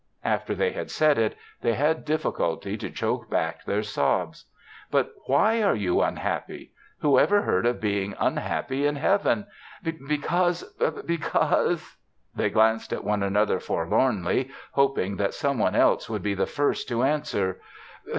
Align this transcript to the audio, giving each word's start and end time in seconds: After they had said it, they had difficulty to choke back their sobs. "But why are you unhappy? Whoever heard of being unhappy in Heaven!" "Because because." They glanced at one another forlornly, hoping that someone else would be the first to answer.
After 0.23 0.55
they 0.55 0.71
had 0.71 0.89
said 0.89 1.19
it, 1.19 1.37
they 1.61 1.75
had 1.75 2.05
difficulty 2.05 2.75
to 2.75 2.89
choke 2.89 3.29
back 3.29 3.63
their 3.65 3.83
sobs. 3.83 4.45
"But 4.89 5.11
why 5.27 5.61
are 5.61 5.75
you 5.75 6.01
unhappy? 6.01 6.73
Whoever 7.01 7.43
heard 7.43 7.67
of 7.67 7.79
being 7.79 8.15
unhappy 8.19 8.87
in 8.87 8.95
Heaven!" 8.95 9.45
"Because 9.83 10.63
because." 11.05 11.97
They 12.35 12.49
glanced 12.49 12.91
at 12.93 13.03
one 13.03 13.21
another 13.21 13.59
forlornly, 13.59 14.49
hoping 14.71 15.17
that 15.17 15.35
someone 15.35 15.75
else 15.75 16.09
would 16.09 16.23
be 16.23 16.33
the 16.33 16.47
first 16.47 16.87
to 16.87 17.03
answer. 17.03 17.59